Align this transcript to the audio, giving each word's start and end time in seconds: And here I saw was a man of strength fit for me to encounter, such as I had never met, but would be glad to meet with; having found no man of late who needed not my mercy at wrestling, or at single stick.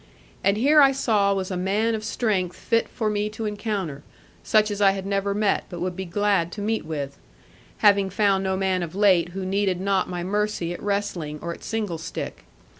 And 0.43 0.57
here 0.57 0.81
I 0.81 0.93
saw 0.93 1.31
was 1.31 1.51
a 1.51 1.55
man 1.55 1.93
of 1.93 2.03
strength 2.03 2.55
fit 2.57 2.89
for 2.89 3.07
me 3.07 3.29
to 3.29 3.45
encounter, 3.45 4.01
such 4.43 4.71
as 4.71 4.81
I 4.81 4.93
had 4.93 5.05
never 5.05 5.35
met, 5.35 5.65
but 5.69 5.79
would 5.79 5.95
be 5.95 6.05
glad 6.05 6.51
to 6.53 6.61
meet 6.63 6.85
with; 6.85 7.19
having 7.85 8.09
found 8.09 8.43
no 8.43 8.57
man 8.57 8.81
of 8.81 8.95
late 8.95 9.29
who 9.29 9.45
needed 9.45 9.79
not 9.79 10.09
my 10.09 10.23
mercy 10.23 10.73
at 10.73 10.81
wrestling, 10.81 11.37
or 11.39 11.53
at 11.53 11.63
single 11.63 11.99
stick. 11.99 12.45